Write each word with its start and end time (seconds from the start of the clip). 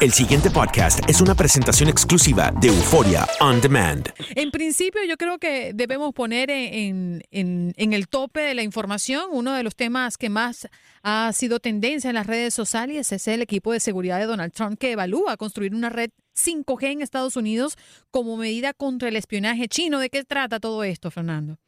El 0.00 0.12
siguiente 0.12 0.48
podcast 0.48 1.00
es 1.10 1.20
una 1.20 1.34
presentación 1.34 1.88
exclusiva 1.88 2.52
de 2.60 2.68
Euforia 2.68 3.26
On 3.40 3.60
Demand. 3.60 4.08
En 4.36 4.52
principio, 4.52 5.02
yo 5.02 5.16
creo 5.16 5.38
que 5.38 5.72
debemos 5.74 6.14
poner 6.14 6.50
en, 6.50 7.24
el 7.32 8.08
tope 8.08 8.40
de 8.42 8.54
la 8.54 8.62
información 8.62 9.24
uno 9.32 9.54
de 9.54 9.64
los 9.64 9.74
temas 9.74 10.16
que 10.16 10.28
más 10.28 10.68
ha 11.02 11.32
sido 11.32 11.58
tendencia 11.58 12.10
en 12.10 12.14
las 12.14 12.28
redes 12.28 12.54
sociales 12.54 13.10
es 13.10 13.26
el 13.26 13.42
equipo 13.42 13.72
de 13.72 13.80
seguridad 13.80 14.20
de 14.20 14.26
Donald 14.26 14.52
Trump 14.52 14.78
que 14.78 14.92
evalúa 14.92 15.36
construir 15.36 15.74
una 15.74 15.90
red 15.90 16.10
5G 16.36 16.92
en 16.92 17.02
Estados 17.02 17.34
Unidos 17.34 17.76
como 18.12 18.36
medida 18.36 18.74
contra 18.74 19.08
el 19.08 19.16
espionaje 19.16 19.66
chino. 19.66 19.98
¿De 19.98 20.10
qué 20.10 20.22
trata 20.22 20.60
todo 20.60 20.84
esto, 20.84 21.10
Fernando? 21.10 21.58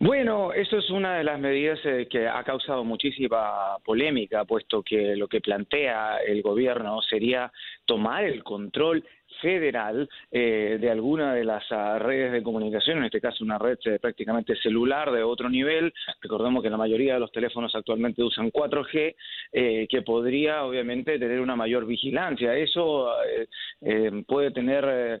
Bueno, 0.00 0.52
eso 0.52 0.78
es 0.78 0.90
una 0.90 1.18
de 1.18 1.24
las 1.24 1.40
medidas 1.40 1.80
eh, 1.84 2.06
que 2.08 2.28
ha 2.28 2.44
causado 2.44 2.84
muchísima 2.84 3.78
polémica, 3.84 4.44
puesto 4.44 4.80
que 4.80 5.16
lo 5.16 5.26
que 5.26 5.40
plantea 5.40 6.18
el 6.18 6.40
gobierno 6.40 7.02
sería 7.02 7.50
tomar 7.84 8.22
el 8.22 8.44
control 8.44 9.04
federal 9.40 10.08
eh, 10.30 10.78
de 10.80 10.90
alguna 10.90 11.34
de 11.34 11.44
las 11.44 11.70
uh, 11.70 11.98
redes 11.98 12.32
de 12.32 12.42
comunicación, 12.42 12.98
en 12.98 13.04
este 13.04 13.20
caso 13.20 13.44
una 13.44 13.58
red 13.58 13.78
eh, 13.84 13.98
prácticamente 14.00 14.56
celular 14.56 15.10
de 15.10 15.22
otro 15.22 15.48
nivel. 15.48 15.92
Recordemos 16.20 16.62
que 16.62 16.70
la 16.70 16.76
mayoría 16.76 17.14
de 17.14 17.20
los 17.20 17.32
teléfonos 17.32 17.74
actualmente 17.74 18.22
usan 18.22 18.50
4G, 18.50 19.14
eh, 19.52 19.86
que 19.88 20.02
podría 20.02 20.64
obviamente 20.64 21.18
tener 21.18 21.40
una 21.40 21.56
mayor 21.56 21.86
vigilancia. 21.86 22.54
Eso 22.54 23.10
eh, 23.24 23.46
eh, 23.80 24.22
puede 24.26 24.50
tener 24.50 25.20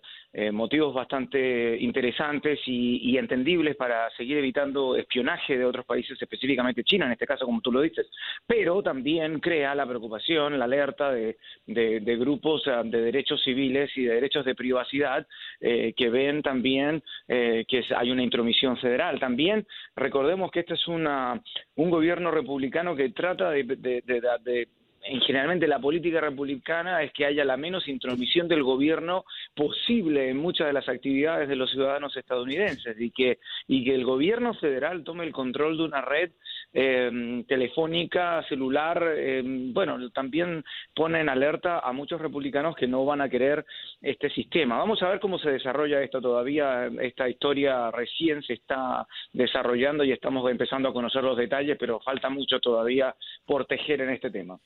motivos 0.52 0.94
bastante 0.94 1.76
interesantes 1.80 2.60
y, 2.66 3.10
y, 3.10 3.18
entendibles 3.18 3.74
para 3.74 4.08
seguir 4.10 4.36
evitando 4.36 4.94
espionaje 4.94 5.58
de 5.58 5.64
otros 5.64 5.84
países, 5.84 6.20
específicamente 6.20 6.84
China, 6.84 7.06
en 7.06 7.12
este 7.12 7.26
caso, 7.26 7.44
como 7.44 7.60
tú 7.60 7.72
lo 7.72 7.80
dices. 7.80 8.06
Pero 8.46 8.80
también 8.82 9.40
crea 9.40 9.74
la 9.74 9.86
preocupación, 9.86 10.56
la 10.56 10.66
alerta 10.66 11.10
de, 11.10 11.38
de, 11.66 12.00
de 12.00 12.16
grupos 12.16 12.62
de 12.84 13.00
derechos 13.00 13.42
civiles 13.42 13.90
y 13.96 14.04
de 14.08 14.14
derechos 14.16 14.44
de 14.44 14.54
privacidad 14.54 15.26
eh, 15.60 15.92
que 15.96 16.08
ven 16.08 16.42
también 16.42 17.02
eh, 17.26 17.64
que 17.68 17.84
hay 17.96 18.10
una 18.10 18.22
intromisión 18.22 18.76
federal. 18.78 19.18
También 19.20 19.66
recordemos 19.96 20.50
que 20.50 20.60
este 20.60 20.74
es 20.74 20.88
una, 20.88 21.40
un 21.76 21.90
gobierno 21.90 22.30
republicano 22.30 22.96
que 22.96 23.10
trata 23.10 23.50
de, 23.50 23.64
de, 23.64 24.02
de 24.02 24.68
en 25.02 25.20
generalmente 25.20 25.66
la 25.66 25.78
política 25.78 26.20
republicana 26.20 27.02
es 27.02 27.12
que 27.12 27.24
haya 27.24 27.44
la 27.44 27.56
menos 27.56 27.88
intromisión 27.88 28.48
del 28.48 28.62
gobierno 28.62 29.24
posible 29.54 30.30
en 30.30 30.36
muchas 30.36 30.66
de 30.66 30.72
las 30.72 30.88
actividades 30.88 31.48
de 31.48 31.56
los 31.56 31.70
ciudadanos 31.70 32.16
estadounidenses 32.16 32.96
y 33.00 33.10
que 33.10 33.38
y 33.66 33.84
que 33.84 33.94
el 33.94 34.04
gobierno 34.04 34.54
federal 34.54 35.04
tome 35.04 35.24
el 35.24 35.32
control 35.32 35.78
de 35.78 35.84
una 35.84 36.00
red 36.02 36.32
eh, 36.72 37.44
telefónica 37.48 38.42
celular 38.48 39.14
eh, 39.16 39.42
bueno 39.44 40.10
también 40.10 40.62
pone 40.94 41.20
en 41.20 41.28
alerta 41.28 41.80
a 41.80 41.92
muchos 41.92 42.20
republicanos 42.20 42.76
que 42.76 42.86
no 42.86 43.04
van 43.04 43.20
a 43.20 43.28
querer 43.28 43.64
este 44.02 44.28
sistema 44.30 44.78
vamos 44.78 45.02
a 45.02 45.08
ver 45.08 45.20
cómo 45.20 45.38
se 45.38 45.50
desarrolla 45.50 46.02
esto 46.02 46.20
todavía 46.20 46.90
esta 47.00 47.28
historia 47.28 47.90
recién 47.90 48.42
se 48.42 48.54
está 48.54 49.06
desarrollando 49.32 50.04
y 50.04 50.12
estamos 50.12 50.48
empezando 50.50 50.90
a 50.90 50.92
conocer 50.92 51.22
los 51.22 51.36
detalles 51.36 51.76
pero 51.80 52.00
falta 52.00 52.28
mucho 52.28 52.60
todavía 52.60 53.14
por 53.46 53.64
tejer 53.64 54.02
en 54.02 54.10
este 54.10 54.30
tema 54.30 54.58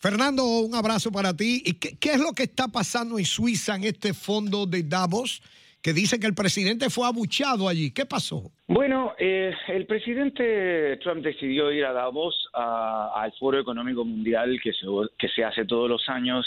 Fernando, 0.00 0.44
un 0.60 0.76
abrazo 0.76 1.10
para 1.10 1.34
ti. 1.34 1.60
¿Y 1.66 1.72
qué, 1.74 1.98
qué, 1.98 2.12
es 2.12 2.20
lo 2.20 2.32
que 2.32 2.44
está 2.44 2.68
pasando 2.68 3.18
en 3.18 3.24
Suiza 3.24 3.74
en 3.74 3.82
este 3.82 4.14
fondo 4.14 4.64
de 4.64 4.84
Davos? 4.84 5.42
Que 5.82 5.92
dice 5.92 6.18
que 6.18 6.26
el 6.26 6.34
presidente 6.34 6.90
fue 6.90 7.06
abuchado 7.06 7.68
allí. 7.68 7.92
¿Qué 7.92 8.04
pasó? 8.04 8.50
Bueno, 8.66 9.14
eh, 9.18 9.52
el 9.68 9.86
presidente 9.86 10.96
Trump 10.98 11.22
decidió 11.22 11.70
ir 11.70 11.84
a 11.84 11.92
Davos 11.92 12.34
al 12.52 13.32
Foro 13.38 13.60
Económico 13.60 14.04
Mundial 14.04 14.58
que 14.62 15.28
se 15.28 15.44
hace 15.44 15.64
todos 15.64 15.88
los 15.88 16.08
años 16.08 16.46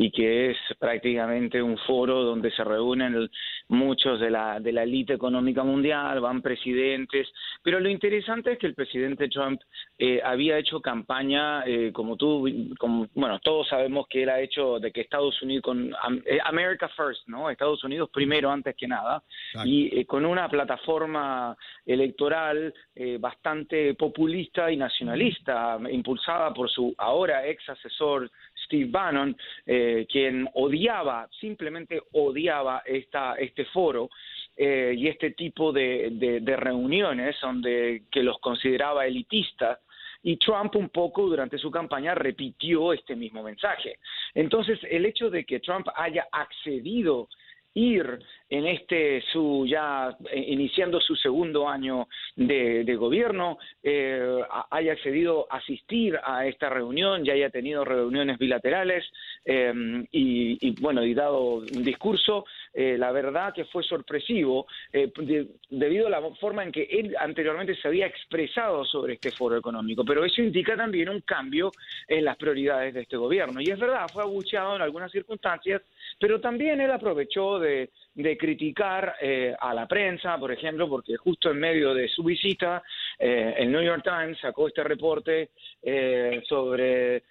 y 0.00 0.12
que 0.12 0.50
es 0.50 0.56
prácticamente 0.78 1.60
un 1.60 1.76
foro 1.78 2.22
donde 2.22 2.52
se 2.52 2.62
reúnen 2.62 3.28
muchos 3.66 4.20
de 4.20 4.30
la 4.30 4.60
de 4.60 4.70
la 4.70 4.84
élite 4.84 5.14
económica 5.14 5.64
mundial, 5.64 6.20
van 6.20 6.40
presidentes, 6.40 7.26
pero 7.64 7.80
lo 7.80 7.88
interesante 7.88 8.52
es 8.52 8.58
que 8.58 8.68
el 8.68 8.76
presidente 8.76 9.28
Trump 9.28 9.60
eh, 9.98 10.20
había 10.24 10.56
hecho 10.56 10.80
campaña, 10.80 11.64
eh, 11.66 11.90
como 11.92 12.16
tú, 12.16 12.48
como, 12.78 13.08
bueno, 13.14 13.40
todos 13.40 13.66
sabemos 13.66 14.06
que 14.08 14.22
él 14.22 14.28
ha 14.28 14.40
hecho 14.40 14.78
de 14.78 14.92
que 14.92 15.00
Estados 15.00 15.42
Unidos 15.42 15.64
con 15.64 15.92
eh, 16.26 16.38
America 16.44 16.88
First, 16.90 17.26
¿no? 17.26 17.50
Estados 17.50 17.82
Unidos 17.82 18.08
primero 18.12 18.52
antes 18.52 18.76
que 18.76 18.86
nada, 18.86 19.24
Exacto. 19.48 19.68
y 19.68 19.88
eh, 19.98 20.06
con 20.06 20.24
una 20.24 20.48
plataforma 20.48 21.56
electoral 21.84 22.72
eh, 22.94 23.18
bastante 23.18 23.94
populista 23.94 24.70
y 24.70 24.76
nacionalista, 24.76 25.76
impulsada 25.90 26.54
por 26.54 26.70
su 26.70 26.94
ahora 26.98 27.44
ex 27.48 27.68
asesor 27.68 28.30
Steve 28.68 28.90
Bannon, 28.90 29.34
eh, 29.66 30.06
quien 30.10 30.46
odiaba, 30.54 31.26
simplemente 31.40 32.02
odiaba 32.12 32.82
esta, 32.84 33.34
este 33.34 33.64
foro. 33.66 34.10
Eh, 34.60 34.92
y 34.96 35.06
este 35.06 35.30
tipo 35.30 35.72
de, 35.72 36.40
de, 36.42 36.56
reuniones 36.56 37.36
donde 37.40 38.02
que 38.10 38.24
los 38.24 38.40
consideraba 38.40 39.06
elitistas 39.06 39.78
y 40.24 40.36
Trump 40.36 40.74
un 40.74 40.88
poco 40.88 41.28
durante 41.28 41.58
su 41.58 41.70
campaña 41.70 42.12
repitió 42.16 42.92
este 42.92 43.14
mismo 43.14 43.44
mensaje. 43.44 44.00
Entonces, 44.34 44.80
el 44.90 45.06
hecho 45.06 45.30
de 45.30 45.44
que 45.44 45.60
Trump 45.60 45.86
haya 45.94 46.26
accedido 46.32 47.28
ir 47.78 48.18
en 48.50 48.66
este 48.66 49.22
su 49.32 49.66
ya 49.68 50.16
eh, 50.30 50.44
iniciando 50.48 51.00
su 51.00 51.14
segundo 51.14 51.68
año 51.68 52.08
de, 52.34 52.82
de 52.84 52.96
gobierno 52.96 53.58
eh, 53.82 54.40
haya 54.70 54.92
accedido 54.92 55.46
a 55.50 55.58
asistir 55.58 56.18
a 56.24 56.46
esta 56.46 56.68
reunión 56.70 57.24
ya 57.24 57.34
haya 57.34 57.50
tenido 57.50 57.84
reuniones 57.84 58.38
bilaterales 58.38 59.04
eh, 59.44 59.72
y, 60.10 60.66
y, 60.66 60.80
bueno 60.80 61.04
y 61.04 61.12
dado 61.12 61.56
un 61.56 61.84
discurso 61.84 62.46
eh, 62.72 62.96
la 62.98 63.12
verdad 63.12 63.52
que 63.54 63.64
fue 63.66 63.82
sorpresivo 63.82 64.66
de, 64.92 65.48
debido 65.68 66.06
a 66.06 66.10
la 66.10 66.22
forma 66.40 66.62
en 66.62 66.72
que 66.72 66.84
él 66.84 67.14
anteriormente 67.18 67.74
se 67.76 67.88
había 67.88 68.06
expresado 68.06 68.84
sobre 68.84 69.14
este 69.14 69.30
foro 69.30 69.56
económico. 69.56 70.04
Pero 70.04 70.24
eso 70.24 70.42
indica 70.42 70.76
también 70.76 71.08
un 71.08 71.20
cambio 71.22 71.72
en 72.06 72.24
las 72.24 72.36
prioridades 72.36 72.94
de 72.94 73.02
este 73.02 73.16
gobierno. 73.16 73.60
Y 73.60 73.70
es 73.70 73.78
verdad 73.78 74.06
fue 74.12 74.22
abucheado 74.22 74.76
en 74.76 74.82
algunas 74.82 75.10
circunstancias 75.10 75.82
pero 76.18 76.40
también 76.40 76.80
él 76.80 76.90
aprovechó 76.90 77.58
de, 77.58 77.90
de 78.14 78.36
criticar 78.36 79.14
eh, 79.20 79.54
a 79.58 79.74
la 79.74 79.86
prensa, 79.86 80.38
por 80.38 80.52
ejemplo, 80.52 80.88
porque 80.88 81.16
justo 81.16 81.50
en 81.50 81.58
medio 81.58 81.94
de 81.94 82.08
su 82.08 82.22
visita, 82.22 82.82
eh, 83.18 83.54
el 83.58 83.70
New 83.70 83.82
York 83.82 84.02
Times 84.02 84.38
sacó 84.40 84.68
este 84.68 84.82
reporte 84.84 85.50
eh, 85.82 86.42
sobre 86.48 87.22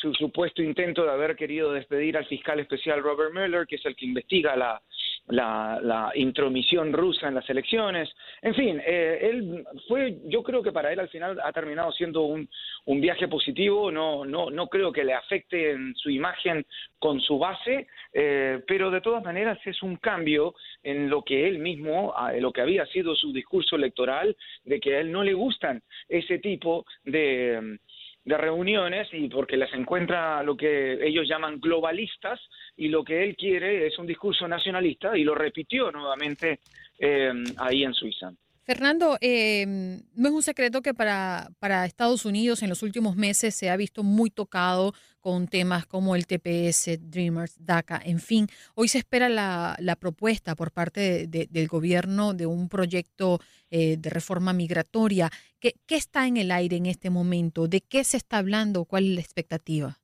su 0.00 0.14
supuesto 0.14 0.62
intento 0.62 1.04
de 1.04 1.10
haber 1.10 1.36
querido 1.36 1.74
despedir 1.74 2.16
al 2.16 2.24
fiscal 2.24 2.58
especial 2.58 3.02
Robert 3.02 3.34
Mueller, 3.34 3.66
que 3.66 3.76
es 3.76 3.84
el 3.84 3.94
que 3.94 4.06
investiga 4.06 4.56
la, 4.56 4.80
la, 5.28 5.78
la, 5.82 6.10
intromisión 6.14 6.92
rusa 6.92 7.28
en 7.28 7.34
las 7.34 7.48
elecciones. 7.48 8.10
En 8.40 8.54
fin, 8.54 8.80
eh, 8.84 9.18
él 9.22 9.64
fue, 9.88 10.18
yo 10.24 10.42
creo 10.42 10.62
que 10.62 10.72
para 10.72 10.92
él 10.92 11.00
al 11.00 11.08
final 11.08 11.38
ha 11.42 11.52
terminado 11.52 11.92
siendo 11.92 12.22
un, 12.22 12.48
un 12.86 13.00
viaje 13.00 13.28
positivo, 13.28 13.90
no, 13.90 14.24
no, 14.24 14.50
no 14.50 14.66
creo 14.68 14.92
que 14.92 15.04
le 15.04 15.14
afecte 15.14 15.72
en 15.72 15.94
su 15.94 16.10
imagen 16.10 16.66
con 16.98 17.20
su 17.20 17.38
base, 17.38 17.86
eh, 18.12 18.62
pero 18.66 18.90
de 18.90 19.00
todas 19.00 19.22
maneras 19.22 19.58
es 19.64 19.82
un 19.82 19.96
cambio 19.96 20.54
en 20.82 21.08
lo 21.08 21.22
que 21.22 21.46
él 21.48 21.58
mismo, 21.58 22.14
en 22.32 22.42
lo 22.42 22.52
que 22.52 22.60
había 22.60 22.86
sido 22.86 23.14
su 23.14 23.32
discurso 23.32 23.76
electoral, 23.76 24.36
de 24.64 24.80
que 24.80 24.96
a 24.96 25.00
él 25.00 25.12
no 25.12 25.22
le 25.22 25.34
gustan 25.34 25.82
ese 26.08 26.38
tipo 26.38 26.84
de 27.04 27.78
de 28.24 28.36
reuniones 28.36 29.08
y 29.12 29.28
porque 29.28 29.56
las 29.56 29.72
encuentra 29.74 30.42
lo 30.42 30.56
que 30.56 31.06
ellos 31.06 31.26
llaman 31.28 31.60
globalistas 31.60 32.40
y 32.76 32.88
lo 32.88 33.04
que 33.04 33.24
él 33.24 33.36
quiere 33.36 33.86
es 33.86 33.98
un 33.98 34.06
discurso 34.06 34.46
nacionalista 34.46 35.16
y 35.16 35.24
lo 35.24 35.34
repitió 35.34 35.90
nuevamente 35.90 36.60
eh, 36.98 37.32
ahí 37.58 37.82
en 37.84 37.94
Suiza. 37.94 38.32
Fernando, 38.64 39.18
eh, 39.20 39.66
no 39.66 40.28
es 40.28 40.34
un 40.34 40.42
secreto 40.42 40.82
que 40.82 40.94
para, 40.94 41.48
para 41.58 41.84
Estados 41.84 42.24
Unidos 42.24 42.62
en 42.62 42.68
los 42.68 42.84
últimos 42.84 43.16
meses 43.16 43.56
se 43.56 43.70
ha 43.70 43.76
visto 43.76 44.04
muy 44.04 44.30
tocado 44.30 44.94
con 45.20 45.48
temas 45.48 45.84
como 45.84 46.14
el 46.14 46.26
TPS, 46.26 46.98
Dreamers, 47.00 47.56
DACA, 47.58 48.00
en 48.04 48.20
fin. 48.20 48.46
Hoy 48.74 48.86
se 48.86 48.98
espera 48.98 49.28
la, 49.28 49.76
la 49.80 49.96
propuesta 49.96 50.54
por 50.54 50.70
parte 50.70 51.00
de, 51.00 51.26
de, 51.26 51.48
del 51.50 51.66
gobierno 51.66 52.34
de 52.34 52.46
un 52.46 52.68
proyecto 52.68 53.40
eh, 53.70 53.96
de 53.98 54.10
reforma 54.10 54.52
migratoria. 54.52 55.30
¿Qué, 55.62 55.74
¿Qué 55.86 55.94
está 55.94 56.26
en 56.26 56.36
el 56.36 56.50
aire 56.50 56.76
en 56.76 56.86
este 56.86 57.08
momento? 57.08 57.68
¿De 57.68 57.82
qué 57.82 58.02
se 58.02 58.16
está 58.16 58.38
hablando? 58.38 58.84
¿Cuál 58.84 59.04
es 59.04 59.14
la 59.14 59.20
expectativa? 59.20 59.96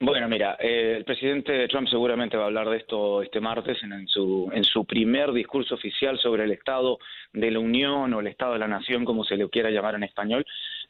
Bueno, 0.00 0.28
mira, 0.28 0.58
eh, 0.60 0.96
el 0.98 1.04
presidente 1.06 1.66
Trump 1.68 1.88
seguramente 1.88 2.36
va 2.36 2.42
a 2.42 2.46
hablar 2.48 2.68
de 2.68 2.76
esto 2.76 3.22
este 3.22 3.40
martes 3.40 3.82
en, 3.84 3.94
en, 3.94 4.06
su, 4.06 4.50
en 4.52 4.64
su 4.64 4.84
primer 4.84 5.32
discurso 5.32 5.76
oficial 5.76 6.18
sobre 6.18 6.44
el 6.44 6.50
Estado 6.50 6.98
de 7.32 7.50
la 7.50 7.58
Unión 7.58 8.12
o 8.12 8.20
el 8.20 8.26
Estado 8.26 8.52
de 8.52 8.58
la 8.58 8.68
Nación, 8.68 9.06
como 9.06 9.24
se 9.24 9.36
le 9.36 9.48
quiera 9.48 9.70
llamar 9.70 9.94
en 9.94 10.02
español. 10.02 10.44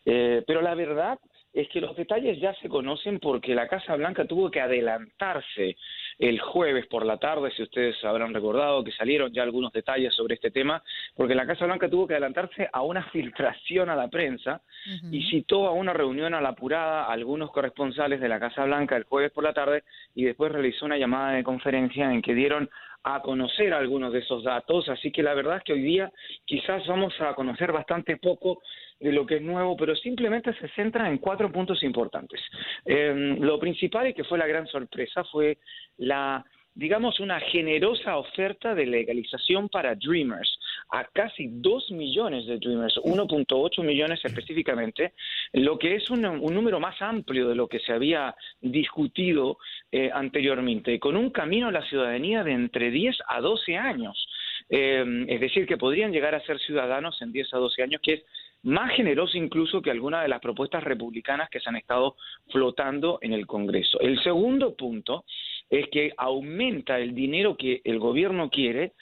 Eh, 0.04 0.42
pero 0.46 0.62
la 0.62 0.74
verdad 0.74 1.20
es 1.52 1.68
que 1.68 1.80
los 1.80 1.94
detalles 1.96 2.40
ya 2.40 2.54
se 2.54 2.68
conocen 2.68 3.18
porque 3.18 3.54
la 3.54 3.68
Casa 3.68 3.94
Blanca 3.96 4.24
tuvo 4.24 4.50
que 4.50 4.60
adelantarse 4.60 5.76
el 6.18 6.40
jueves 6.40 6.86
por 6.86 7.04
la 7.04 7.18
tarde, 7.18 7.50
si 7.54 7.62
ustedes 7.62 8.02
habrán 8.04 8.32
recordado 8.32 8.82
que 8.84 8.92
salieron 8.92 9.32
ya 9.32 9.42
algunos 9.42 9.72
detalles 9.72 10.14
sobre 10.14 10.34
este 10.34 10.50
tema, 10.50 10.82
porque 11.14 11.34
la 11.34 11.46
Casa 11.46 11.66
Blanca 11.66 11.90
tuvo 11.90 12.06
que 12.06 12.14
adelantarse 12.14 12.68
a 12.72 12.82
una 12.82 13.04
filtración 13.10 13.90
a 13.90 13.96
la 13.96 14.08
prensa 14.08 14.62
y 15.10 15.22
citó 15.30 15.66
a 15.66 15.72
una 15.72 15.92
reunión 15.92 16.34
a 16.34 16.40
la 16.40 16.50
apurada 16.50 17.04
a 17.04 17.12
algunos 17.12 17.50
corresponsales 17.50 18.20
de 18.20 18.28
la 18.28 18.40
Casa 18.40 18.64
Blanca 18.64 18.96
el 18.96 19.04
jueves 19.04 19.32
por 19.32 19.44
la 19.44 19.52
tarde 19.52 19.84
y 20.14 20.24
después 20.24 20.52
realizó 20.52 20.86
una 20.86 20.96
llamada 20.96 21.32
de 21.32 21.44
conferencia 21.44 22.12
en 22.12 22.22
que 22.22 22.34
dieron 22.34 22.70
a 23.04 23.20
conocer 23.20 23.72
algunos 23.74 24.12
de 24.12 24.20
esos 24.20 24.44
datos, 24.44 24.88
así 24.88 25.10
que 25.10 25.22
la 25.22 25.34
verdad 25.34 25.58
es 25.58 25.64
que 25.64 25.72
hoy 25.72 25.82
día 25.82 26.12
quizás 26.44 26.86
vamos 26.86 27.14
a 27.20 27.34
conocer 27.34 27.72
bastante 27.72 28.16
poco 28.16 28.62
de 29.00 29.12
lo 29.12 29.26
que 29.26 29.36
es 29.36 29.42
nuevo, 29.42 29.76
pero 29.76 29.96
simplemente 29.96 30.54
se 30.54 30.68
centra 30.68 31.08
en 31.08 31.18
cuatro 31.18 31.50
puntos 31.50 31.82
importantes. 31.82 32.40
Eh, 32.84 33.36
lo 33.40 33.58
principal 33.58 34.08
y 34.08 34.14
que 34.14 34.24
fue 34.24 34.38
la 34.38 34.46
gran 34.46 34.66
sorpresa 34.68 35.24
fue 35.24 35.58
la 35.98 36.44
digamos, 36.74 37.20
una 37.20 37.38
generosa 37.40 38.16
oferta 38.16 38.74
de 38.74 38.86
legalización 38.86 39.68
para 39.68 39.94
Dreamers, 39.94 40.58
a 40.92 41.04
casi 41.04 41.48
2 41.50 41.90
millones 41.92 42.46
de 42.46 42.58
Dreamers, 42.58 42.98
1.8 42.98 43.82
millones 43.82 44.20
específicamente, 44.22 45.14
lo 45.54 45.78
que 45.78 45.94
es 45.96 46.10
un, 46.10 46.20
número 46.20 46.80
más 46.80 47.00
amplio 47.00 47.48
de 47.48 47.54
lo 47.54 47.66
que 47.66 47.80
se 47.80 47.92
había 47.92 48.34
discutido 48.60 49.56
eh, 49.90 50.10
anteriormente, 50.12 51.00
con 51.00 51.16
un 51.16 51.30
camino 51.30 51.68
a 51.68 51.72
la 51.72 51.82
ciudadanía 51.88 52.44
de 52.44 52.52
entre 52.52 52.90
10 52.90 53.16
a 53.26 53.40
12 53.40 53.76
años. 53.76 54.28
Eh, 54.68 55.24
es 55.28 55.40
decir, 55.40 55.66
que 55.66 55.78
podrían 55.78 56.12
llegar 56.12 56.34
a 56.34 56.44
ser 56.44 56.58
ciudadanos 56.60 57.20
en 57.22 57.32
10 57.32 57.54
a 57.54 57.56
12 57.56 57.82
años, 57.82 58.00
que 58.02 58.12
es 58.12 58.22
más 58.62 58.94
generoso 58.94 59.38
incluso 59.38 59.80
que 59.80 59.90
alguna 59.90 60.22
de 60.22 60.28
las 60.28 60.40
propuestas 60.40 60.84
republicanas 60.84 61.48
que 61.48 61.58
se 61.58 61.70
han 61.70 61.76
estado 61.76 62.16
flotando 62.50 63.18
en 63.22 63.32
el 63.32 63.46
Congreso. 63.46 63.98
El 64.00 64.22
segundo 64.22 64.76
punto 64.76 65.24
es 65.70 65.88
que 65.88 66.12
aumenta 66.18 66.98
el 66.98 67.14
dinero 67.14 67.56
que 67.56 67.80
el 67.82 67.98
gobierno 67.98 68.50
quiere 68.50 68.92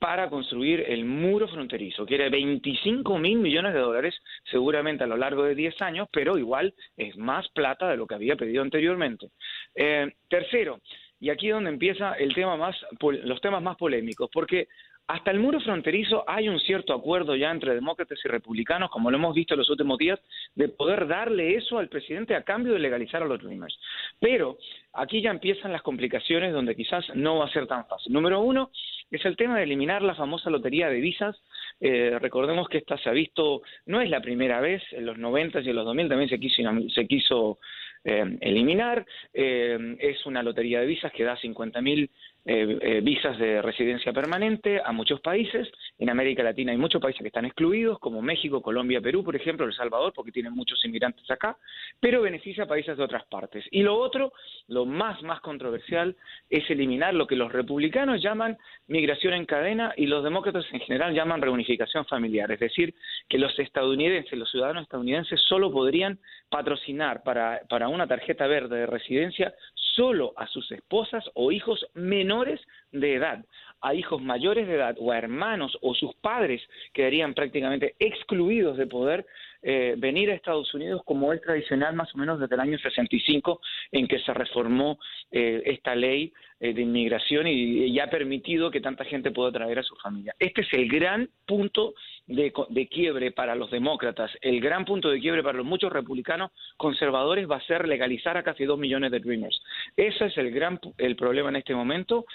para 0.00 0.30
construir 0.30 0.80
el 0.88 1.04
muro 1.04 1.46
fronterizo. 1.46 2.06
Quiere 2.06 2.30
25 2.30 3.18
mil 3.18 3.38
millones 3.38 3.74
de 3.74 3.80
dólares 3.80 4.14
seguramente 4.50 5.04
a 5.04 5.06
lo 5.06 5.16
largo 5.16 5.44
de 5.44 5.54
10 5.54 5.80
años, 5.82 6.08
pero 6.10 6.38
igual 6.38 6.74
es 6.96 7.16
más 7.16 7.46
plata 7.50 7.88
de 7.88 7.98
lo 7.98 8.06
que 8.06 8.14
había 8.14 8.34
pedido 8.34 8.62
anteriormente. 8.62 9.28
Eh, 9.74 10.10
tercero, 10.28 10.80
y 11.20 11.28
aquí 11.28 11.48
es 11.48 11.54
donde 11.54 11.70
empieza 11.70 12.14
el 12.14 12.34
tema 12.34 12.56
más, 12.56 12.74
los 13.00 13.40
temas 13.42 13.62
más 13.62 13.76
polémicos, 13.76 14.30
porque 14.32 14.68
hasta 15.06 15.32
el 15.32 15.40
muro 15.40 15.60
fronterizo 15.60 16.24
hay 16.26 16.48
un 16.48 16.60
cierto 16.60 16.94
acuerdo 16.94 17.34
ya 17.34 17.50
entre 17.50 17.74
demócratas 17.74 18.20
y 18.24 18.28
republicanos, 18.28 18.90
como 18.90 19.10
lo 19.10 19.16
hemos 19.16 19.34
visto 19.34 19.54
en 19.54 19.58
los 19.58 19.68
últimos 19.68 19.98
días, 19.98 20.20
de 20.54 20.68
poder 20.68 21.08
darle 21.08 21.56
eso 21.56 21.78
al 21.78 21.88
presidente 21.88 22.36
a 22.36 22.44
cambio 22.44 22.72
de 22.72 22.78
legalizar 22.78 23.20
a 23.20 23.26
los 23.26 23.42
Dreamers. 23.42 23.76
Pero 24.20 24.56
aquí 24.92 25.20
ya 25.20 25.30
empiezan 25.30 25.72
las 25.72 25.82
complicaciones 25.82 26.52
donde 26.52 26.76
quizás 26.76 27.04
no 27.16 27.38
va 27.38 27.46
a 27.46 27.52
ser 27.52 27.66
tan 27.66 27.86
fácil. 27.86 28.12
Número 28.12 28.40
uno 28.40 28.70
es 29.10 29.24
el 29.24 29.36
tema 29.36 29.56
de 29.56 29.64
eliminar 29.64 30.02
la 30.02 30.14
famosa 30.14 30.50
lotería 30.50 30.88
de 30.88 31.00
visas. 31.00 31.36
Eh, 31.80 32.18
recordemos 32.20 32.68
que 32.68 32.78
esta 32.78 32.98
se 32.98 33.08
ha 33.08 33.12
visto, 33.12 33.62
no 33.86 34.00
es 34.00 34.10
la 34.10 34.20
primera 34.20 34.60
vez, 34.60 34.82
en 34.92 35.06
los 35.06 35.18
90 35.18 35.60
y 35.60 35.70
en 35.70 35.76
los 35.76 35.84
2000 35.84 36.08
también 36.08 36.28
se 36.28 36.38
quiso, 36.38 36.62
se 36.94 37.06
quiso 37.06 37.58
eh, 38.04 38.38
eliminar. 38.40 39.04
Eh, 39.32 39.96
es 39.98 40.24
una 40.26 40.42
lotería 40.42 40.80
de 40.80 40.86
visas 40.86 41.12
que 41.12 41.24
da 41.24 41.36
50 41.36 41.80
mil 41.80 42.10
eh, 42.46 42.78
eh, 42.80 43.00
visas 43.02 43.38
de 43.38 43.60
residencia 43.60 44.12
permanente 44.12 44.80
a 44.82 44.92
muchos 44.92 45.20
países. 45.20 45.70
En 45.98 46.08
América 46.08 46.42
Latina 46.42 46.72
hay 46.72 46.78
muchos 46.78 47.00
países 47.00 47.20
que 47.20 47.28
están 47.28 47.44
excluidos, 47.44 47.98
como 47.98 48.22
México, 48.22 48.62
Colombia, 48.62 49.00
Perú, 49.00 49.22
por 49.22 49.36
ejemplo, 49.36 49.66
El 49.66 49.74
Salvador, 49.74 50.12
porque 50.14 50.32
tienen 50.32 50.54
muchos 50.54 50.82
inmigrantes 50.84 51.30
acá, 51.30 51.58
pero 52.00 52.22
beneficia 52.22 52.64
a 52.64 52.66
países 52.66 52.96
de 52.96 53.02
otras 53.02 53.26
partes. 53.26 53.64
Y 53.70 53.82
lo 53.82 53.96
otro, 53.96 54.32
lo 54.68 54.86
más, 54.86 55.22
más 55.22 55.40
controversial, 55.40 56.16
es 56.48 56.68
eliminar 56.70 57.12
lo 57.12 57.26
que 57.26 57.36
los 57.36 57.52
republicanos 57.52 58.22
llaman 58.22 58.56
migración 58.86 59.34
en 59.34 59.44
cadena 59.44 59.92
y 59.96 60.06
los 60.06 60.24
demócratas 60.24 60.64
en 60.72 60.80
general 60.80 61.14
llaman 61.14 61.42
reunificación 61.42 62.06
familiar. 62.06 62.50
Es 62.50 62.60
decir, 62.60 62.94
que 63.28 63.38
los 63.38 63.56
estadounidenses, 63.58 64.38
los 64.38 64.50
ciudadanos 64.50 64.84
estadounidenses, 64.84 65.40
solo 65.42 65.70
podrían 65.70 66.18
patrocinar 66.48 67.22
para, 67.22 67.60
para 67.68 67.88
una 67.88 68.06
tarjeta 68.06 68.46
verde 68.46 68.78
de 68.78 68.86
residencia 68.86 69.54
solo 70.00 70.32
a 70.38 70.46
sus 70.46 70.72
esposas 70.72 71.22
o 71.34 71.52
hijos 71.52 71.86
menores 71.92 72.58
de 72.90 73.16
edad. 73.16 73.44
A 73.82 73.94
hijos 73.94 74.22
mayores 74.22 74.66
de 74.66 74.76
edad 74.76 74.96
o 74.98 75.12
a 75.12 75.18
hermanos 75.18 75.76
o 75.82 75.94
sus 75.94 76.14
padres 76.14 76.62
quedarían 76.94 77.34
prácticamente 77.34 77.96
excluidos 77.98 78.78
de 78.78 78.86
poder 78.86 79.26
eh, 79.62 79.96
venir 79.98 80.30
a 80.30 80.34
Estados 80.34 80.72
Unidos 80.72 81.02
como 81.04 81.34
es 81.34 81.42
tradicional 81.42 81.94
más 81.94 82.14
o 82.14 82.18
menos 82.18 82.40
desde 82.40 82.54
el 82.54 82.62
año 82.62 82.78
65 82.78 83.60
en 83.92 84.08
que 84.08 84.20
se 84.20 84.32
reformó 84.32 84.98
eh, 85.32 85.60
esta 85.66 85.94
ley 85.94 86.32
eh, 86.62 86.74
de 86.74 86.82
inmigración 86.82 87.46
y, 87.46 87.86
y, 87.86 87.98
ha 88.00 88.10
permitido 88.10 88.70
que 88.70 88.82
tanta 88.82 89.06
gente 89.06 89.30
pueda 89.30 89.50
traer 89.50 89.78
a 89.78 89.82
su 89.82 89.96
familia. 89.96 90.34
Este 90.38 90.60
es 90.60 90.68
el 90.74 90.90
gran 90.90 91.30
punto 91.46 91.94
de, 92.26 92.52
de, 92.68 92.86
quiebre 92.86 93.32
para 93.32 93.54
los 93.54 93.70
demócratas, 93.70 94.30
el 94.42 94.60
gran 94.60 94.84
punto 94.84 95.08
de 95.08 95.20
quiebre 95.20 95.42
para 95.42 95.56
los 95.56 95.64
muchos 95.64 95.90
republicanos 95.90 96.50
conservadores 96.76 97.50
va 97.50 97.56
a 97.56 97.66
ser 97.66 97.88
legalizar 97.88 98.36
a 98.36 98.42
casi 98.42 98.66
dos 98.66 98.78
millones 98.78 99.10
de 99.10 99.20
Dreamers. 99.20 99.58
Ese 99.96 100.26
es 100.26 100.36
el 100.36 100.50
gran 100.50 100.78
el 100.98 101.16
problema 101.16 101.48
en 101.48 101.56
este 101.56 101.74
momento. 101.74 102.26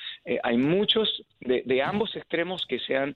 hay 0.41 0.57
muchos 0.57 1.23
de, 1.41 1.83
ambos 1.83 2.15
extremos 2.15 2.65
que 2.67 2.79
se 2.79 2.97
han, 2.97 3.15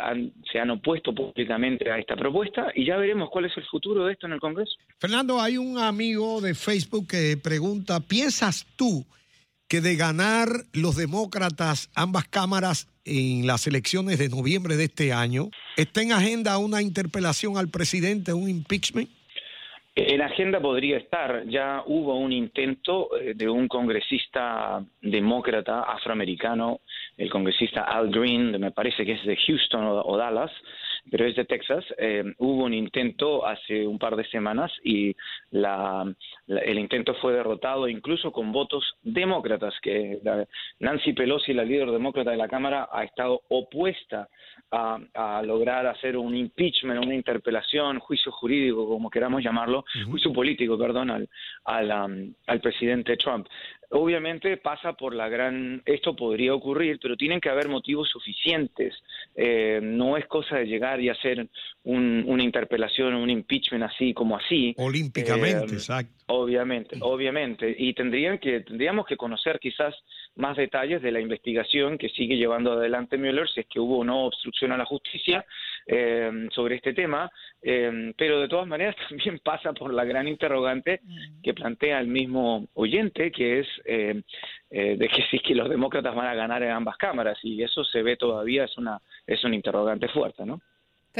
han, 0.00 0.32
se 0.50 0.58
han 0.58 0.70
opuesto 0.70 1.14
públicamente 1.14 1.90
a 1.90 1.98
esta 1.98 2.16
propuesta 2.16 2.72
y 2.74 2.86
ya 2.86 2.96
veremos 2.96 3.28
cuál 3.28 3.44
es 3.44 3.56
el 3.58 3.64
futuro 3.66 4.06
de 4.06 4.14
esto 4.14 4.26
en 4.26 4.32
el 4.32 4.40
Congreso. 4.40 4.72
Fernando, 4.98 5.38
hay 5.38 5.58
un 5.58 5.76
amigo 5.76 6.40
de 6.40 6.54
Facebook 6.54 7.08
que 7.08 7.36
pregunta, 7.36 8.00
¿piensas 8.00 8.66
tú 8.74 9.04
que 9.70 9.80
de 9.80 9.94
ganar 9.94 10.48
los 10.74 10.96
demócratas 10.96 11.90
ambas 11.94 12.26
cámaras 12.26 12.88
en 13.04 13.46
las 13.46 13.68
elecciones 13.68 14.18
de 14.18 14.28
noviembre 14.28 14.76
de 14.76 14.84
este 14.84 15.12
año, 15.12 15.50
está 15.76 16.02
en 16.02 16.10
agenda 16.10 16.58
una 16.58 16.82
interpelación 16.82 17.56
al 17.56 17.68
presidente, 17.68 18.32
un 18.32 18.50
impeachment? 18.50 19.08
En 19.94 20.22
agenda 20.22 20.60
podría 20.60 20.96
estar. 20.96 21.46
Ya 21.46 21.84
hubo 21.86 22.18
un 22.18 22.32
intento 22.32 23.16
eh, 23.16 23.34
de 23.34 23.48
un 23.48 23.68
congresista 23.68 24.84
demócrata 25.02 25.82
afroamericano, 25.82 26.80
el 27.16 27.30
congresista 27.30 27.82
Al 27.82 28.10
Green, 28.10 28.58
me 28.58 28.72
parece 28.72 29.04
que 29.04 29.12
es 29.12 29.24
de 29.24 29.36
Houston 29.36 29.84
o 29.84 30.16
Dallas, 30.16 30.50
pero 31.10 31.26
es 31.26 31.36
de 31.36 31.44
Texas. 31.44 31.84
Eh, 31.98 32.24
hubo 32.38 32.64
un 32.64 32.74
intento 32.74 33.46
hace 33.46 33.86
un 33.86 33.98
par 33.98 34.16
de 34.16 34.24
semanas 34.24 34.72
y 34.82 35.14
la, 35.50 36.04
el 36.46 36.78
intento 36.78 37.14
fue 37.14 37.32
derrotado 37.32 37.88
incluso 37.88 38.32
con 38.32 38.52
votos 38.52 38.84
demócratas, 39.02 39.74
que 39.82 40.20
Nancy 40.78 41.12
Pelosi, 41.12 41.52
la 41.52 41.64
líder 41.64 41.90
demócrata 41.90 42.30
de 42.30 42.36
la 42.36 42.48
Cámara, 42.48 42.88
ha 42.92 43.04
estado 43.04 43.42
opuesta 43.48 44.28
a, 44.70 45.42
lograr 45.44 45.86
hacer 45.86 46.16
un 46.16 46.36
impeachment, 46.36 47.04
una 47.04 47.14
interpelación, 47.14 47.98
juicio 47.98 48.30
jurídico, 48.30 48.86
como 48.88 49.10
queramos 49.10 49.42
llamarlo, 49.42 49.84
juicio 50.08 50.32
político, 50.32 50.78
perdón, 50.78 51.10
al, 51.10 51.28
al, 51.64 52.34
al 52.46 52.60
presidente 52.60 53.16
Trump. 53.16 53.46
Obviamente 53.92 54.56
pasa 54.56 54.92
por 54.92 55.14
la 55.14 55.28
gran, 55.28 55.82
esto 55.84 56.14
podría 56.14 56.54
ocurrir, 56.54 57.00
pero 57.02 57.16
tienen 57.16 57.40
que 57.40 57.48
haber 57.48 57.68
motivos 57.68 58.08
suficientes. 58.08 58.94
Eh, 59.34 59.80
no 59.82 60.16
es 60.16 60.26
cosa 60.26 60.56
de 60.56 60.66
llegar 60.66 61.00
y 61.00 61.08
hacer 61.08 61.48
una 61.82 62.42
interpelación, 62.42 63.14
un 63.14 63.30
impeachment 63.30 63.82
así 63.84 64.14
como 64.14 64.36
así. 64.36 64.74
Olímpicamente, 64.78 65.72
eh, 65.72 65.76
exacto. 65.76 66.12
Obviamente, 66.28 66.98
obviamente. 67.00 67.74
Y 67.76 67.92
tendrían 67.94 68.38
que, 68.38 68.60
tendríamos 68.60 69.06
que 69.06 69.16
conocer 69.16 69.58
quizás 69.58 69.92
más 70.36 70.56
detalles 70.56 71.02
de 71.02 71.10
la 71.10 71.20
investigación 71.20 71.98
que 71.98 72.08
sigue 72.10 72.36
llevando 72.36 72.72
adelante 72.72 73.18
Mueller, 73.18 73.48
si 73.48 73.60
es 73.60 73.66
que 73.66 73.80
hubo 73.80 73.98
o 73.98 74.04
no 74.04 74.26
obstrucción 74.26 74.70
a 74.70 74.76
la 74.76 74.84
justicia 74.84 75.44
eh, 75.92 76.48
sobre 76.52 76.76
este 76.76 76.92
tema, 76.92 77.28
pero 77.60 78.40
de 78.40 78.48
todas 78.48 78.68
maneras 78.68 78.94
también 79.08 79.40
pasa 79.42 79.72
por 79.72 79.92
la 79.92 80.04
gran 80.04 80.28
interrogante 80.28 81.00
mm. 81.02 81.42
que 81.42 81.52
plantea 81.52 81.98
el 81.98 82.06
mismo 82.06 82.68
oyente, 82.74 83.32
que 83.32 83.58
es 83.60 83.66
eh, 83.84 84.22
eh, 84.70 84.96
de 84.96 85.08
que 85.08 85.22
sí 85.30 85.40
que 85.40 85.54
los 85.54 85.68
demócratas 85.68 86.14
van 86.14 86.28
a 86.28 86.34
ganar 86.34 86.62
en 86.62 86.70
ambas 86.70 86.96
cámaras 86.96 87.38
y 87.42 87.60
eso 87.62 87.84
se 87.84 88.02
ve 88.02 88.16
todavía 88.16 88.64
es 88.64 88.78
una 88.78 89.00
es 89.26 89.42
un 89.42 89.52
interrogante 89.52 90.08
fuerte, 90.08 90.46
¿no? 90.46 90.60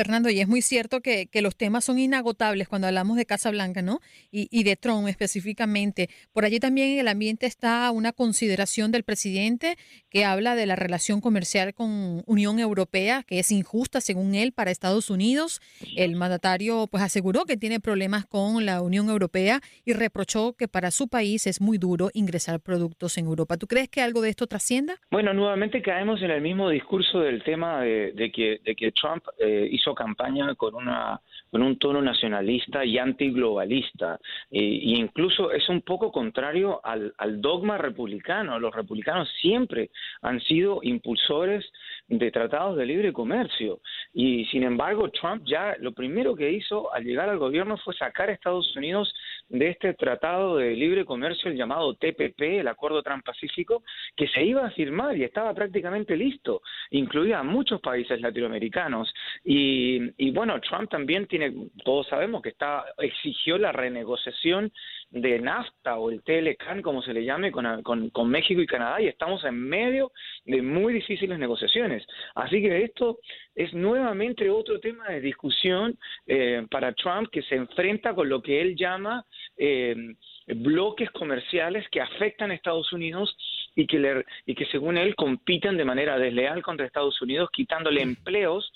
Fernando, 0.01 0.31
y 0.31 0.41
es 0.41 0.49
muy 0.49 0.63
cierto 0.63 1.03
que, 1.03 1.29
los 1.43 1.57
temas 1.57 1.85
son 1.85 1.99
inagotables 1.99 2.69
cuando 2.69 2.87
hablamos 2.87 3.19
de 3.19 3.27
Casa 3.27 3.51
Blanca, 3.51 3.83
¿no? 3.83 4.01
Y, 4.31 4.63
de 4.63 4.77
Trump 4.77 5.09
específicamente. 5.09 6.09
Por 6.33 6.47
allí 6.47 6.59
también 6.59 6.93
en 6.93 7.01
el 7.01 7.09
ambiente 7.09 7.45
está 7.45 7.91
una 7.91 8.13
consideración 8.13 8.93
del 8.93 9.03
presidente 9.03 9.77
que 10.09 10.25
habla 10.25 10.55
de 10.55 10.65
la 10.65 10.75
relación 10.75 11.21
comercial 11.21 11.75
con 11.75 12.23
Unión 12.25 12.59
Europea, 12.59 13.25
que 13.27 13.41
es 13.41 13.51
injusta 13.51 14.01
según 14.01 14.35
él 14.35 14.53
para 14.53 14.71
Estados 14.71 15.11
Unidos. 15.11 15.61
El 15.97 16.17
mandatario 16.17 16.87
pues 16.91 17.03
aseguró 17.03 17.45
que 17.45 17.59
tiene 17.59 17.79
problemas 17.79 18.25
con 18.25 18.65
la 18.65 18.81
Unión 18.81 19.11
Europea 19.11 19.61
y 19.85 19.93
reprochó 19.93 20.55
que 20.55 20.67
para 20.67 20.91
su 20.91 21.09
país 21.09 21.47
es 21.47 21.61
muy 21.61 21.77
duro 21.77 22.09
ingresar 22.15 22.61
productos 22.61 23.19
en 23.19 23.27
Europa. 23.27 23.59
¿Tú 23.59 23.67
crees 23.67 23.91
que 23.91 24.01
algo 24.01 24.23
de 24.23 24.31
esto 24.31 24.47
trascienda? 24.47 24.95
Bueno, 25.11 25.35
nuevamente 25.35 25.83
caemos 25.83 26.23
en 26.23 26.31
el 26.31 26.41
mismo 26.41 26.71
discurso 26.71 27.21
del 27.21 27.43
tema 27.45 27.83
de, 27.83 28.33
que, 28.35 28.61
de 28.65 28.75
que 28.75 28.93
Trump 28.93 29.25
eh, 29.39 29.69
hizo 29.71 29.90
campaña 29.95 30.55
con 30.55 30.75
una 30.75 31.21
con 31.51 31.63
un 31.63 31.79
tono 31.79 32.01
nacionalista 32.01 32.85
y 32.85 32.99
antiglobalista. 32.99 34.21
E, 34.51 34.63
incluso 34.63 35.51
es 35.51 35.69
un 35.69 35.83
poco 35.83 36.13
contrario 36.13 36.81
al, 36.85 37.13
al 37.19 37.41
dogma 37.41 37.77
republicano. 37.77 38.59
Los 38.61 38.75
republicanos 38.75 39.29
siempre 39.41 39.91
han 40.23 40.41
sido 40.41 40.79
impulsores 40.83 41.65
de 42.07 42.31
tratados 42.31 42.77
de 42.77 42.87
libre 42.87 43.13
comercio. 43.13 43.81
Y 44.15 44.45
sin 44.47 44.63
embargo 44.63 45.11
Trump 45.11 45.43
ya 45.45 45.75
lo 45.81 45.93
primero 45.93 46.35
que 46.35 46.51
hizo 46.51 46.93
al 46.93 47.05
llegar 47.05 47.29
al 47.29 47.39
gobierno 47.39 47.77
fue 47.79 47.95
sacar 47.95 48.29
a 48.29 48.33
Estados 48.33 48.75
Unidos 48.77 49.13
de 49.49 49.69
este 49.69 49.95
tratado 49.95 50.57
de 50.57 50.75
libre 50.77 51.05
comercio 51.05 51.51
el 51.51 51.57
llamado 51.57 51.95
TPP, 51.95 52.61
el 52.61 52.69
Acuerdo 52.69 53.03
Transpacífico, 53.03 53.83
que 54.17 54.29
se 54.29 54.45
iba 54.45 54.67
a 54.67 54.71
firmar 54.71 55.17
y 55.17 55.25
estaba 55.25 55.55
prácticamente 55.55 56.17
listo, 56.17 56.63
incluía 56.91 57.41
a 57.41 57.43
muchos 57.43 57.81
países 57.81 58.21
latinoamericanos 58.21 59.13
y, 59.45 60.01
y 60.19 60.31
bueno 60.33 60.61
Trump 60.61 60.91
también 60.91 61.27
tiene 61.27 61.53
todos 61.85 62.07
sabemos 62.09 62.43
que 62.43 62.51
está 62.51 62.85
exigió 62.99 63.59
la 63.59 63.73
renegociación 63.73 64.73
de 65.11 65.41
NAFTA 65.41 65.99
o 65.99 66.11
el 66.11 66.23
TLCAN, 66.23 66.83
como 66.83 67.03
se 67.03 67.13
le 67.13 67.25
llame, 67.25 67.51
con, 67.51 67.83
con, 67.83 68.31
México 68.31 68.61
y 68.61 68.67
Canadá, 68.67 69.01
y 69.01 69.09
estamos 69.09 69.45
en 69.45 69.61
medio 69.61 70.13
de 70.45 70.63
muy 70.63 70.95
difíciles 70.95 71.39
negociaciones. 71.39 72.07
Así 72.35 72.63
que 72.63 72.85
esto 72.85 73.19
es 73.55 73.75
nuevamente 73.75 74.49
otro 74.49 74.79
tema 74.79 75.09
de 75.09 75.21
discusión 75.21 75.99
eh, 76.27 76.65
para 76.71 76.93
Trump 76.93 77.29
que 77.31 77.43
se 77.43 77.57
enfrenta 77.57 78.15
con 78.15 78.29
lo 78.29 78.41
que 78.41 78.61
él 78.61 78.77
llama 78.77 79.25
eh, 79.57 79.97
bloques 80.47 81.11
comerciales 81.11 81.87
que 81.91 82.01
afectan 82.01 82.51
a 82.51 82.55
Estados 82.55 82.93
Unidos 82.93 83.37
y 83.75 83.87
que, 83.87 83.99
le, 83.99 84.25
y 84.47 84.55
que 84.55 84.67
según 84.67 84.97
él 84.97 85.17
compiten 85.17 85.77
de 85.77 85.85
manera 85.85 86.19
desleal 86.19 86.63
contra 86.63 86.87
Estados 86.87 87.21
Unidos, 87.21 87.51
quitándole 87.53 88.01
empleos 88.01 88.73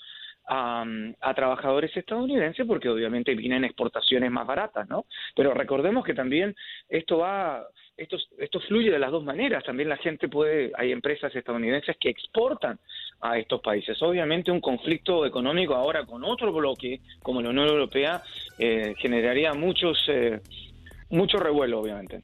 a, 0.47 1.33
trabajadores 1.35 1.95
estadounidenses 1.95 2.65
porque 2.65 2.89
obviamente 2.89 3.35
vienen 3.35 3.63
exportaciones 3.63 4.31
más 4.31 4.45
baratas, 4.45 4.87
¿no? 4.87 5.05
Pero 5.35 5.53
recordemos 5.53 6.05
que 6.05 6.13
también 6.13 6.55
esto 6.87 7.17
va, 7.19 7.65
esto, 7.97 8.17
esto 8.37 8.59
fluye 8.61 8.91
de 8.91 8.99
las 8.99 9.11
dos 9.11 9.23
maneras. 9.23 9.63
También 9.63 9.89
la 9.89 9.97
gente 9.97 10.27
puede, 10.27 10.71
hay 10.77 10.91
empresas 10.91 11.35
estadounidenses 11.35 11.97
que 11.99 12.09
exportan 12.09 12.79
a 13.21 13.37
estos 13.37 13.61
países. 13.61 14.01
Obviamente 14.01 14.51
un 14.51 14.61
conflicto 14.61 15.25
económico 15.25 15.75
ahora 15.75 16.05
con 16.05 16.23
otro 16.23 16.53
bloque 16.53 17.01
como 17.21 17.41
la 17.41 17.49
Unión 17.49 17.67
Europea 17.67 18.21
eh, 18.59 18.93
generaría 18.97 19.53
muchos, 19.53 19.97
eh, 20.09 20.39
mucho 21.09 21.37
revuelo, 21.37 21.79
obviamente. 21.79 22.23